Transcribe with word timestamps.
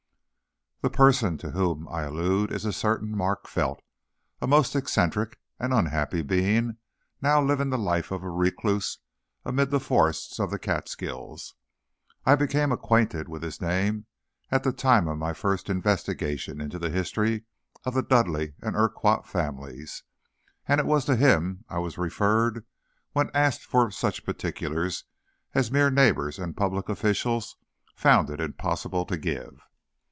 The 0.83 0.89
person 0.89 1.37
to 1.37 1.51
whom 1.51 1.87
I 1.89 2.05
allude 2.05 2.51
is 2.51 2.65
a 2.65 2.73
certain 2.73 3.15
Mark 3.15 3.47
Felt, 3.47 3.83
a 4.41 4.47
most 4.47 4.75
eccentric 4.75 5.37
and 5.59 5.75
unhappy 5.75 6.23
being 6.23 6.77
now 7.21 7.39
living 7.39 7.69
the 7.69 7.77
life 7.77 8.09
of 8.09 8.23
a 8.23 8.29
recluse 8.31 8.97
amid 9.45 9.69
the 9.69 9.79
forests 9.79 10.39
of 10.39 10.49
the 10.49 10.57
Catskills. 10.57 11.53
I 12.25 12.33
became 12.33 12.71
acquainted 12.71 13.29
with 13.29 13.43
his 13.43 13.61
name 13.61 14.07
at 14.49 14.63
the 14.63 14.71
time 14.73 15.07
of 15.07 15.19
my 15.19 15.33
first 15.33 15.69
investigation 15.69 16.59
into 16.59 16.79
the 16.79 16.89
history 16.89 17.43
of 17.85 17.93
the 17.93 18.01
Dudleigh 18.01 18.53
and 18.59 18.75
Urquhart 18.75 19.27
families, 19.27 20.01
and 20.67 20.79
it 20.81 20.87
was 20.87 21.05
to 21.05 21.15
him 21.15 21.63
I 21.69 21.77
was 21.77 21.99
referred 21.99 22.65
when 23.13 23.29
I 23.35 23.41
asked 23.41 23.65
for 23.65 23.91
such 23.91 24.25
particulars 24.25 25.03
as 25.53 25.69
mere 25.71 25.91
neighbors 25.91 26.39
and 26.39 26.57
public 26.57 26.89
officials 26.89 27.55
found 27.95 28.31
it 28.31 28.39
impossible 28.41 29.05
to 29.05 29.17
give. 29.17 29.61